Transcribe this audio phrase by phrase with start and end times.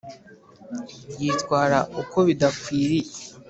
[1.19, 3.09] yitwara uko bidakwiriye.